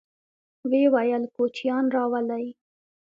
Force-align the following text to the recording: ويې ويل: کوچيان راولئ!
ويې 0.69 0.85
ويل: 0.93 1.23
کوچيان 1.35 1.85
راولئ! 1.95 2.45